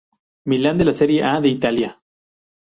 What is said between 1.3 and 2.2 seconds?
de Italia.